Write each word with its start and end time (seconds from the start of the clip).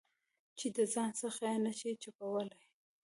چې 0.57 0.67
د 0.75 0.77
ځان 0.93 1.11
څخه 1.21 1.41
یې 1.51 1.57
نه 1.65 1.73
شې 1.79 1.91
چپولای. 2.03 2.63